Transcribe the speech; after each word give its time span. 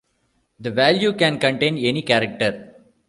The 0.59 0.71
"value" 0.71 1.13
can 1.13 1.37
contain 1.37 1.77
any 1.77 2.01
character. 2.01 2.73